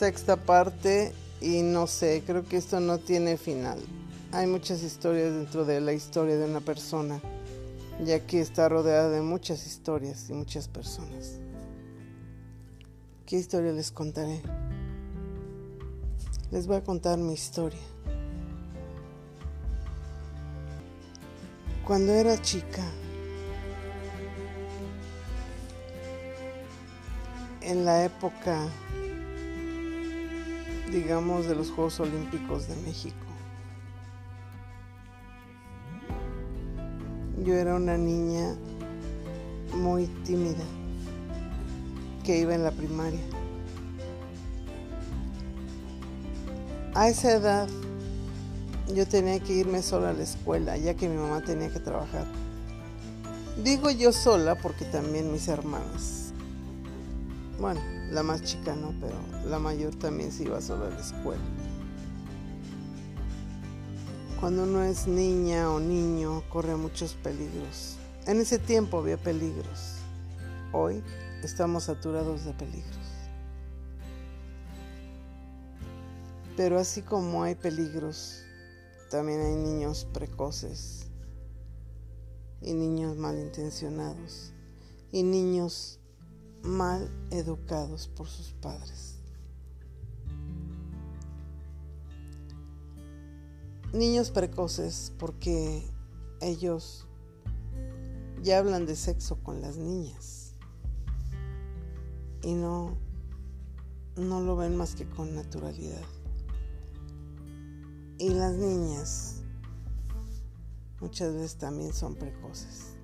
[0.00, 1.12] sexta parte
[1.42, 3.78] y no sé, creo que esto no tiene final.
[4.32, 7.20] Hay muchas historias dentro de la historia de una persona,
[8.02, 11.38] ya que está rodeada de muchas historias y muchas personas.
[13.26, 14.40] ¿Qué historia les contaré?
[16.50, 17.78] Les voy a contar mi historia.
[21.86, 22.90] Cuando era chica,
[27.60, 28.66] en la época,
[30.90, 33.16] digamos, de los Juegos Olímpicos de México,
[37.44, 38.54] yo era una niña
[39.74, 40.64] muy tímida
[42.24, 43.20] que iba en la primaria.
[46.94, 47.68] A esa edad
[48.94, 52.26] yo tenía que irme sola a la escuela, ya que mi mamá tenía que trabajar.
[53.62, 56.32] Digo yo sola porque también mis hermanas.
[57.60, 59.16] Bueno, la más chica no, pero
[59.48, 61.42] la mayor también se iba sola a la escuela.
[64.40, 67.98] Cuando uno es niña o niño, corre muchos peligros.
[68.26, 69.96] En ese tiempo había peligros.
[70.72, 71.02] Hoy
[71.42, 72.96] estamos saturados de peligros.
[76.56, 78.42] Pero así como hay peligros,
[79.10, 81.06] también hay niños precoces
[82.60, 84.52] y niños malintencionados
[85.12, 85.99] y niños
[86.62, 89.16] mal educados por sus padres.
[93.92, 95.84] Niños precoces porque
[96.40, 97.06] ellos
[98.42, 100.54] ya hablan de sexo con las niñas
[102.42, 102.96] y no
[104.16, 106.02] no lo ven más que con naturalidad.
[108.18, 109.42] Y las niñas
[111.00, 112.96] muchas veces también son precoces.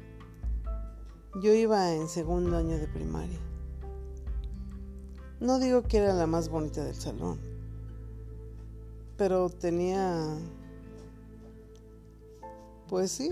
[1.41, 3.39] Yo iba en segundo año de primaria.
[5.39, 7.39] No digo que era la más bonita del salón,
[9.19, 10.39] pero tenía,
[12.89, 13.31] pues sí,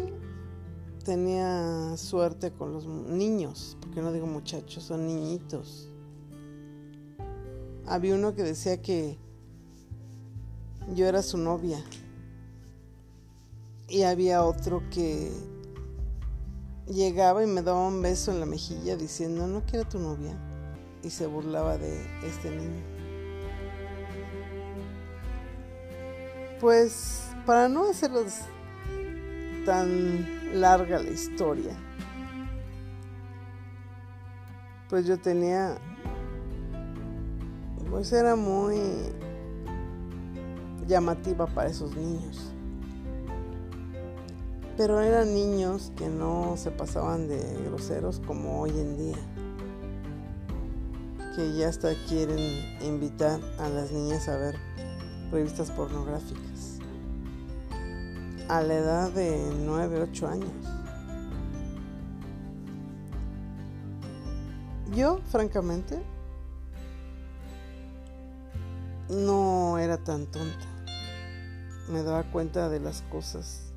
[1.03, 5.89] tenía suerte con los niños, porque no digo muchachos, son niñitos.
[7.87, 9.17] Había uno que decía que
[10.95, 11.83] yo era su novia.
[13.89, 15.31] Y había otro que
[16.87, 20.37] llegaba y me daba un beso en la mejilla diciendo, no quiero tu novia.
[21.03, 22.83] Y se burlaba de este niño.
[26.61, 28.35] Pues para no hacerlos
[29.67, 31.77] tan larga la historia,
[34.89, 35.77] pues yo tenía,
[37.91, 38.79] pues era muy
[40.87, 42.55] llamativa para esos niños.
[44.77, 49.17] Pero eran niños que no se pasaban de groseros como hoy en día.
[51.37, 52.39] Que ya hasta quieren
[52.83, 54.57] invitar a las niñas a ver
[55.31, 56.79] revistas pornográficas.
[58.49, 60.51] A la edad de 9, 8 años.
[64.95, 66.01] Yo, francamente,
[69.09, 70.75] no era tan tonta
[71.89, 73.74] me daba cuenta de las cosas.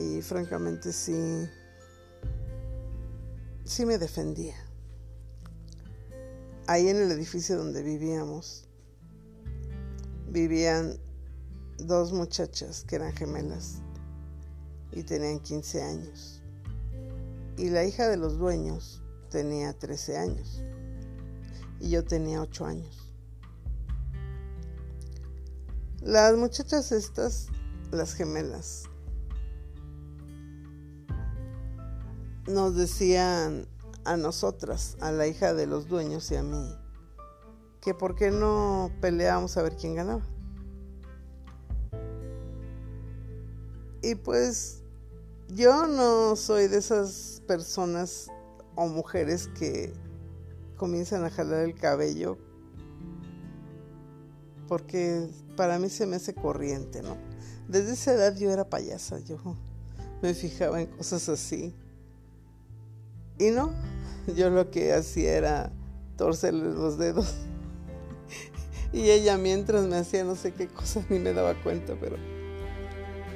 [0.00, 1.46] Y francamente sí,
[3.64, 4.56] sí me defendía.
[6.66, 8.66] Ahí en el edificio donde vivíamos,
[10.30, 10.98] vivían
[11.76, 13.82] dos muchachas que eran gemelas
[14.90, 16.42] y tenían 15 años.
[17.58, 20.62] Y la hija de los dueños tenía 13 años
[21.78, 23.12] y yo tenía 8 años.
[26.00, 27.48] Las muchachas estas,
[27.90, 28.89] las gemelas,
[32.50, 33.66] nos decían
[34.04, 36.76] a nosotras, a la hija de los dueños y a mí,
[37.80, 40.22] que por qué no peleábamos a ver quién ganaba.
[44.02, 44.82] Y pues
[45.48, 48.28] yo no soy de esas personas
[48.74, 49.92] o mujeres que
[50.76, 52.38] comienzan a jalar el cabello
[54.70, 57.16] porque para mí se me hace corriente, ¿no?
[57.68, 59.36] Desde esa edad yo era payasa, yo
[60.22, 61.74] me fijaba en cosas así.
[63.40, 63.72] Y no,
[64.36, 65.72] yo lo que hacía era
[66.16, 67.34] torcerle los dedos.
[68.92, 72.16] Y ella mientras me hacía no sé qué cosas ni me daba cuenta, pero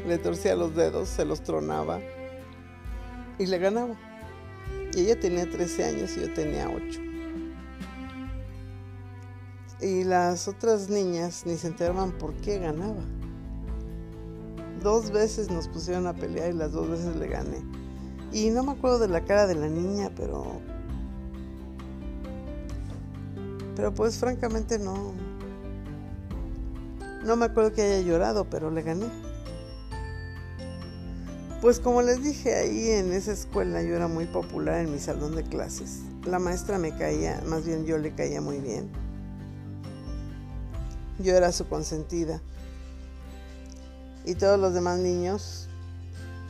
[0.07, 2.01] le torcía los dedos, se los tronaba
[3.39, 3.95] y le ganaba.
[4.95, 7.01] Y ella tenía 13 años y yo tenía 8.
[9.81, 13.05] Y las otras niñas ni se enteraban por qué ganaba.
[14.83, 17.84] Dos veces nos pusieron a pelear y las dos veces le gané.
[18.35, 20.61] Y no me acuerdo de la cara de la niña, pero
[23.77, 25.13] Pero pues francamente no.
[27.25, 29.07] No me acuerdo que haya llorado, pero le gané.
[31.61, 35.35] Pues como les dije, ahí en esa escuela yo era muy popular en mi salón
[35.35, 36.01] de clases.
[36.27, 38.91] La maestra me caía, más bien yo le caía muy bien.
[41.19, 42.43] Yo era su consentida.
[44.27, 45.69] Y todos los demás niños,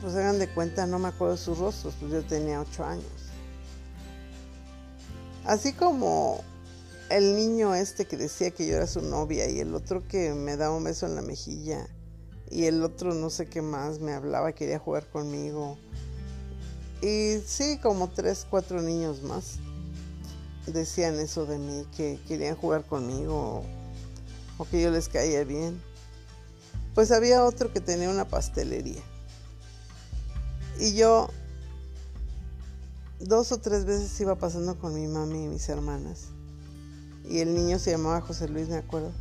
[0.05, 3.07] pues hagan de cuenta, no me acuerdo sus rostros, pues yo tenía ocho años.
[5.45, 6.43] Así como
[7.09, 10.57] el niño este que decía que yo era su novia y el otro que me
[10.57, 11.87] daba un beso en la mejilla
[12.51, 15.75] y el otro no sé qué más me hablaba, quería jugar conmigo.
[17.01, 19.57] Y sí, como tres, cuatro niños más
[20.67, 23.63] decían eso de mí, que querían jugar conmigo
[24.59, 25.81] o, que yo les caía bien.
[26.93, 29.01] Pues había otro que tenía una pastelería.
[30.79, 31.29] Y yo
[33.19, 36.27] dos o tres veces iba pasando con mi mami y mis hermanas.
[37.23, 39.11] Y el niño se llamaba José Luis, me acuerdo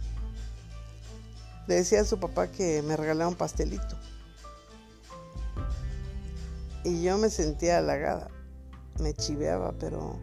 [1.67, 3.97] le decía a su papá que me regalara un pastelito.
[6.85, 8.29] Y yo me sentía halagada,
[9.01, 10.19] me chiveaba, pero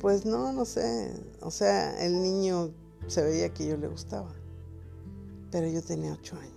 [0.00, 2.70] pues no, no sé, o sea, el niño
[3.06, 4.30] se veía que yo le gustaba,
[5.50, 6.53] pero yo tenía ocho años.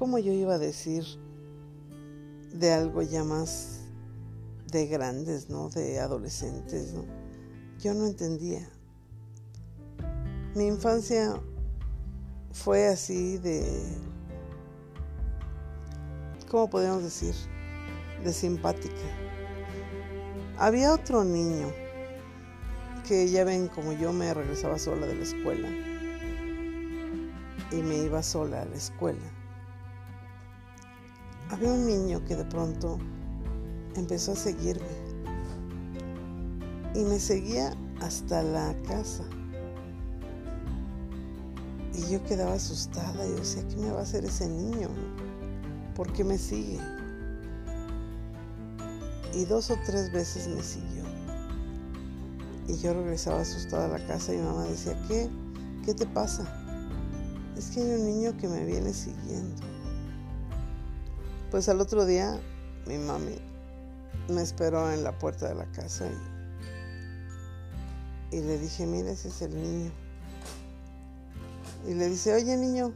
[0.00, 1.04] ¿Cómo yo iba a decir
[2.54, 3.80] de algo ya más
[4.72, 5.68] de grandes, ¿no?
[5.68, 7.04] De adolescentes, ¿no?
[7.80, 8.66] Yo no entendía.
[10.54, 11.38] Mi infancia
[12.50, 13.62] fue así de,
[16.50, 17.34] ¿cómo podemos decir?
[18.24, 18.94] De simpática.
[20.56, 21.70] Había otro niño
[23.06, 25.68] que ya ven como yo me regresaba sola de la escuela
[27.70, 29.39] y me iba sola a la escuela.
[31.60, 32.98] Había un niño que de pronto
[33.94, 34.86] empezó a seguirme
[36.94, 39.24] y me seguía hasta la casa.
[41.92, 43.26] Y yo quedaba asustada.
[43.26, 44.88] Yo decía, ¿qué me va a hacer ese niño?
[45.94, 46.78] ¿Por qué me sigue?
[49.34, 51.04] Y dos o tres veces me siguió.
[52.68, 55.28] Y yo regresaba asustada a la casa y mi mamá decía, ¿qué?
[55.84, 56.42] ¿Qué te pasa?
[57.58, 59.69] Es que hay un niño que me viene siguiendo.
[61.50, 62.40] Pues al otro día
[62.86, 63.36] mi mami
[64.28, 66.08] me esperó en la puerta de la casa
[68.30, 69.90] y, y le dije, mira, ese es el niño.
[71.88, 72.92] Y le dice, oye niño.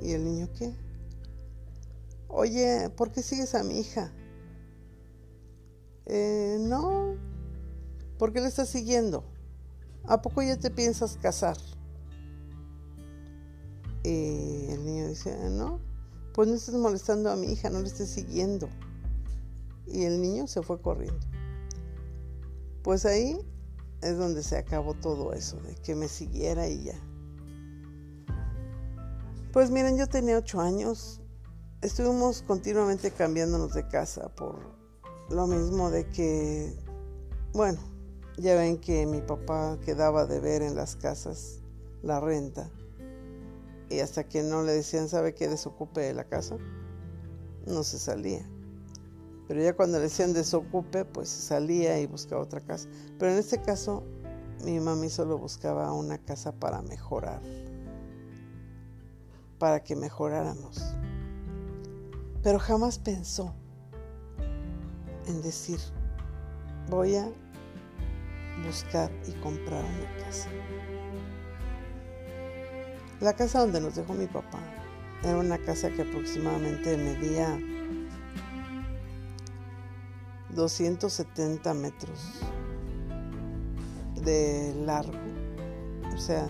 [0.00, 0.74] ¿Y el niño qué?
[2.28, 4.12] Oye, ¿por qué sigues a mi hija?
[6.04, 7.16] Eh, no.
[8.18, 9.24] ¿Por qué le estás siguiendo?
[10.04, 11.56] ¿A poco ya te piensas casar?
[14.04, 15.80] Y el niño dice, no,
[16.36, 18.68] pues no estés molestando a mi hija, no le estés siguiendo.
[19.86, 21.26] Y el niño se fue corriendo.
[22.82, 23.40] Pues ahí
[24.02, 27.00] es donde se acabó todo eso, de que me siguiera y ya.
[29.50, 31.22] Pues miren, yo tenía ocho años,
[31.80, 34.60] estuvimos continuamente cambiándonos de casa por
[35.30, 36.76] lo mismo de que,
[37.54, 37.80] bueno,
[38.36, 41.62] ya ven que mi papá quedaba de ver en las casas
[42.02, 42.70] la renta
[43.88, 45.48] y hasta que no le decían, ¿sabe qué?
[45.48, 46.56] Desocupe la casa,
[47.66, 48.46] no se salía.
[49.48, 52.88] Pero ya cuando le decían desocupe, pues salía y buscaba otra casa.
[53.18, 54.02] Pero en este caso,
[54.64, 57.40] mi mami solo buscaba una casa para mejorar.
[59.58, 60.82] Para que mejoráramos.
[62.42, 63.54] Pero jamás pensó
[65.26, 65.78] en decir,
[66.88, 67.28] voy a
[68.64, 70.48] buscar y comprar una casa.
[73.20, 74.60] La casa donde nos dejó mi papá
[75.22, 77.58] era una casa que aproximadamente medía
[80.54, 82.40] 270 metros
[84.22, 85.12] de largo,
[86.14, 86.46] o sea,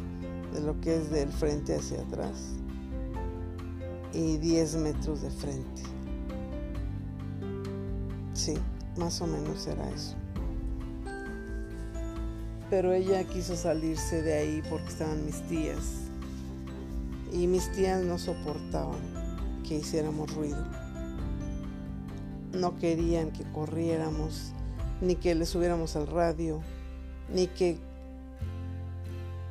[0.52, 2.54] de lo que es del frente hacia atrás,
[4.12, 5.82] y 10 metros de frente.
[8.32, 8.54] Sí,
[8.96, 10.16] más o menos era eso.
[12.70, 16.06] Pero ella quiso salirse de ahí porque estaban mis tías.
[17.37, 20.87] Y mis tías no soportaban que hiciéramos ruido
[22.57, 24.52] no querían que corriéramos,
[25.00, 26.62] ni que le subiéramos al radio,
[27.33, 27.78] ni que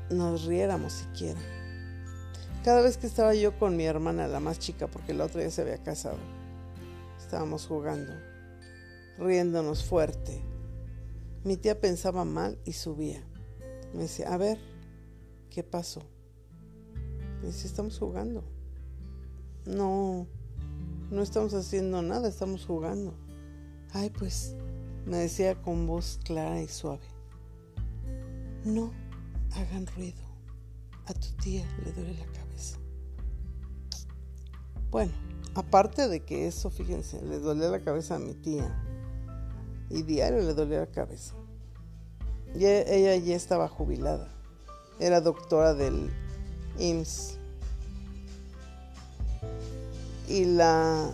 [0.09, 1.39] nos riéramos siquiera.
[2.63, 5.51] Cada vez que estaba yo con mi hermana, la más chica, porque la otra ya
[5.51, 6.17] se había casado,
[7.19, 8.13] estábamos jugando,
[9.19, 10.41] riéndonos fuerte.
[11.43, 13.23] Mi tía pensaba mal y subía.
[13.93, 14.57] Me decía, a ver,
[15.51, 16.01] ¿qué pasó?
[17.45, 18.43] Decía, estamos jugando.
[19.65, 20.27] No,
[21.09, 23.13] no estamos haciendo nada, estamos jugando.
[23.91, 24.55] Ay, pues,
[25.05, 27.07] me decía con voz clara y suave,
[28.63, 28.91] no
[29.53, 30.21] hagan ruido,
[31.05, 32.77] a tu tía le duele la cabeza.
[34.89, 35.11] Bueno,
[35.53, 38.83] aparte de que eso, fíjense, le dolía la cabeza a mi tía
[39.89, 41.35] y diario le dolía la cabeza.
[42.55, 44.29] Y ella ya estaba jubilada,
[44.99, 46.09] era doctora del
[46.79, 47.37] IMSS.
[50.27, 51.13] Y la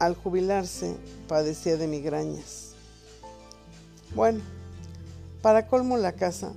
[0.00, 0.96] al jubilarse
[1.28, 2.72] padecía de migrañas.
[4.14, 4.40] Bueno,
[5.42, 6.52] para colmo la casa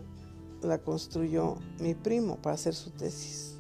[0.62, 3.55] la construyó mi primo para hacer su tesis.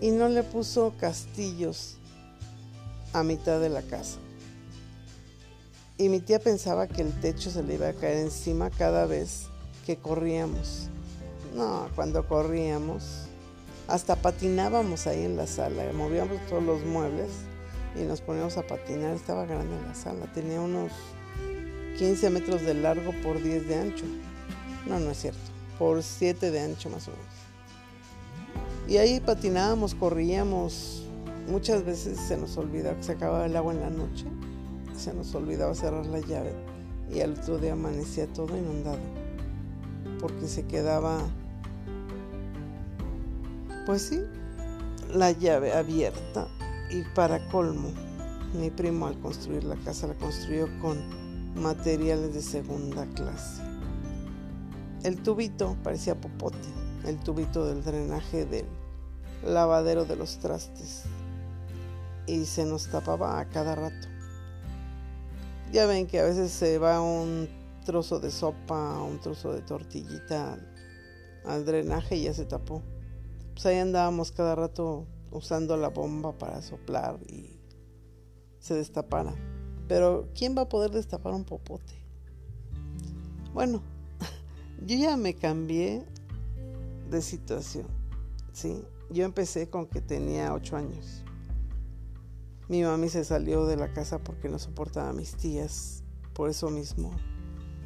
[0.00, 1.96] Y no le puso castillos
[3.12, 4.18] a mitad de la casa.
[5.98, 9.46] Y mi tía pensaba que el techo se le iba a caer encima cada vez
[9.84, 10.88] que corríamos.
[11.54, 13.26] No, cuando corríamos,
[13.86, 17.30] hasta patinábamos ahí en la sala, movíamos todos los muebles
[17.96, 19.14] y nos poníamos a patinar.
[19.14, 20.92] Estaba grande la sala, tenía unos
[21.98, 24.04] 15 metros de largo por 10 de ancho.
[24.86, 25.40] No, no es cierto,
[25.78, 27.26] por 7 de ancho más o menos.
[28.88, 31.04] Y ahí patinábamos, corríamos.
[31.48, 34.24] Muchas veces se nos olvidaba que se acababa el agua en la noche.
[34.96, 36.52] Se nos olvidaba cerrar la llave
[37.12, 38.98] y al otro día amanecía todo inundado.
[40.20, 41.20] Porque se quedaba,
[43.88, 44.22] pues sí,
[45.14, 46.46] la llave abierta
[46.90, 47.88] y para colmo,
[48.52, 50.98] mi primo al construir la casa la construyó con
[51.54, 53.62] materiales de segunda clase.
[55.04, 56.68] El tubito parecía popote,
[57.06, 58.66] el tubito del drenaje del
[59.42, 61.04] lavadero de los trastes
[62.26, 64.06] y se nos tapaba a cada rato.
[65.72, 67.48] Ya ven que a veces se va un
[67.86, 70.58] trozo de sopa, un trozo de tortillita
[71.46, 72.82] al, drenaje y ya se tapó.
[73.58, 77.58] Pues ahí andábamos cada rato usando la bomba para soplar y
[78.60, 79.34] se destapara.
[79.88, 81.92] Pero ¿quién va a poder destapar un popote?
[83.52, 83.82] Bueno,
[84.86, 86.06] yo ya me cambié
[87.10, 87.88] de situación,
[88.52, 88.80] ¿sí?
[89.10, 91.24] Yo empecé con que tenía ocho años.
[92.68, 96.04] Mi mami se salió de la casa porque no soportaba a mis tías.
[96.32, 97.10] Por eso mismo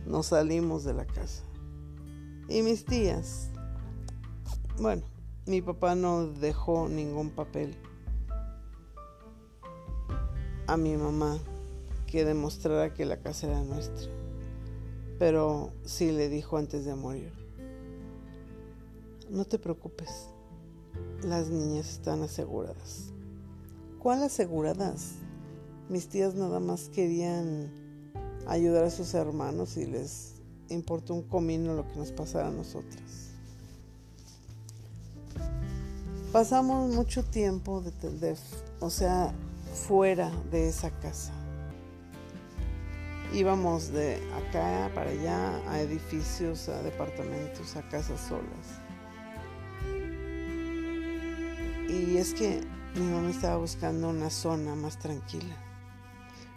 [0.05, 1.45] nos salimos de la casa.
[2.51, 3.49] Y mis tías,
[4.79, 5.11] bueno,
[5.47, 7.77] mi papá no dejó ningún papel
[10.69, 11.39] a mi mamá
[12.07, 14.11] que demostrara que la casa era nuestra.
[15.19, 17.33] Pero sí le dijo antes de morir,
[19.31, 20.29] no te preocupes,
[21.23, 23.13] las niñas están aseguradas.
[23.99, 25.15] ¿Cuál aseguradas?
[25.89, 27.71] Mis tías nada más querían
[28.47, 30.35] ayudar a sus hermanos y les
[30.69, 33.22] importó un comino lo que nos pasara a nosotras.
[36.33, 38.35] Pasamos mucho tiempo de,
[38.81, 39.35] o sea,
[39.87, 41.31] fuera de esa casa.
[43.35, 48.81] Íbamos de acá para allá a edificios, a departamentos, a casas solas.
[51.91, 52.63] Y es que
[52.95, 55.55] mi mamá estaba buscando una zona más tranquila.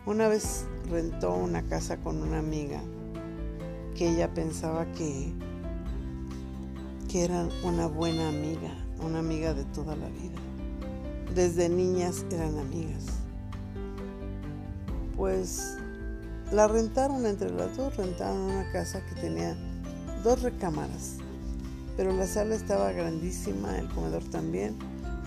[0.05, 2.79] Una vez rentó una casa con una amiga
[3.97, 5.33] que ella pensaba que,
[7.11, 10.39] que era una buena amiga una amiga de toda la vida.
[11.33, 13.05] Desde niñas eran amigas.
[15.15, 15.77] Pues
[16.51, 19.55] la rentaron entre las dos, rentaron una casa que tenía
[20.23, 21.17] dos recámaras,
[21.97, 24.77] pero la sala estaba grandísima, el comedor también,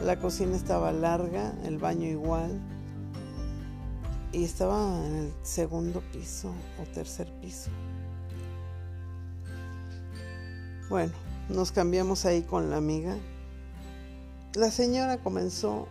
[0.03, 2.61] la cocina estaba larga, el baño igual,
[4.33, 7.71] y estaba en el segundo piso o tercer piso.
[10.89, 11.13] Bueno,
[11.49, 13.17] nos cambiamos ahí con la amiga
[14.55, 15.89] la señora comenzó,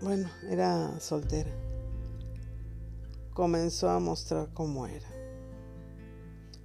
[0.00, 1.50] bueno, era soltera,
[3.32, 5.08] comenzó a mostrar cómo era.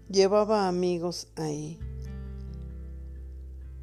[0.10, 1.80] Llevaba amigos ahí.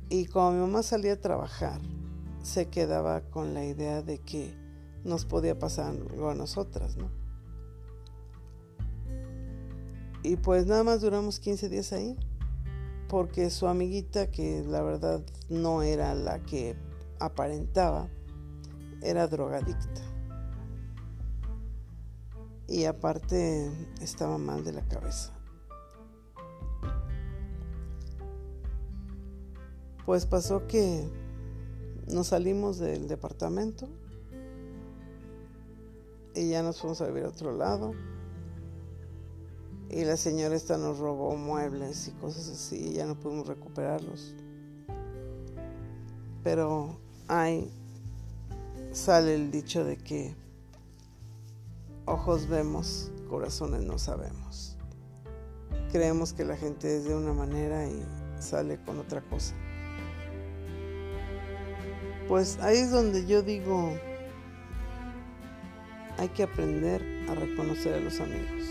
[0.09, 1.81] Y como mi mamá salía a trabajar,
[2.43, 4.54] se quedaba con la idea de que
[5.04, 7.11] nos podía pasar algo a nosotras, ¿no?
[10.23, 12.16] Y pues nada más duramos 15 días ahí
[13.14, 16.75] porque su amiguita, que la verdad no era la que
[17.21, 18.09] aparentaba,
[19.02, 20.00] era drogadicta.
[22.66, 25.33] Y aparte estaba mal de la cabeza.
[30.04, 31.09] Pues pasó que
[32.09, 33.88] nos salimos del departamento
[36.35, 37.92] y ya nos fuimos a vivir a otro lado
[39.95, 44.35] y la señora esta nos robó muebles y cosas así y ya no pudimos recuperarlos.
[46.43, 46.99] Pero
[47.29, 47.71] ahí
[48.91, 50.35] sale el dicho de que
[52.07, 54.77] ojos vemos, corazones no sabemos.
[55.93, 58.05] Creemos que la gente es de una manera y
[58.41, 59.55] sale con otra cosa.
[62.27, 63.93] Pues ahí es donde yo digo,
[66.19, 68.63] hay que aprender a reconocer a los amigos.